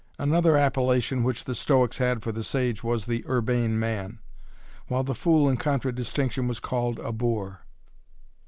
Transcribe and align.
Another 0.17 0.57
appellation 0.57 1.21
which 1.21 1.43
the 1.45 1.53
Stoics 1.53 1.99
had 1.99 2.23
for 2.23 2.31
the 2.31 2.41
sage 2.41 2.83
was 2.83 3.05
'the 3.05 3.23
urbane 3.29 3.77
man', 3.77 4.17
while 4.87 5.03
the 5.03 5.13
fool 5.13 5.47
in 5.47 5.57
contradistinction 5.57 6.47
was 6.47 6.59
called 6.59 6.97
'a 6.97 7.11
boor'. 7.11 7.59